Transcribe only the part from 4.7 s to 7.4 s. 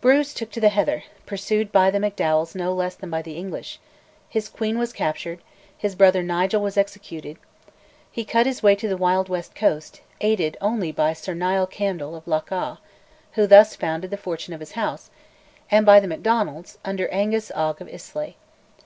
was captured, his brother Nigel was executed;